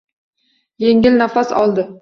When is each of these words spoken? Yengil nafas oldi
Yengil 0.85 1.17
nafas 1.21 1.57
oldi 1.63 1.89